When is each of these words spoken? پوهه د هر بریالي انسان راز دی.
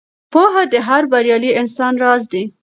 پوهه 0.31 0.63
د 0.73 0.75
هر 0.87 1.03
بریالي 1.11 1.51
انسان 1.61 1.93
راز 2.03 2.23
دی. 2.31 2.43